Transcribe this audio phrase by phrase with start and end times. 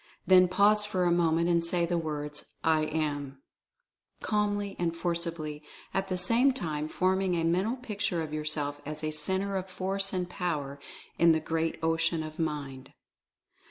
[0.25, 3.39] Then pause for a moment, and say the words, "I AM,"
[4.19, 5.61] calmly and forcibly,
[5.93, 10.11] at the same time forming a mental picture of yourself as a Centre of Force
[10.11, 10.79] and Power
[11.19, 12.93] in the Great Ocean of Mind.